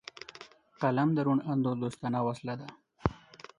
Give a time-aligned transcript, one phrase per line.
[0.81, 2.67] قلم د روڼ اندو دوستانه وسله ده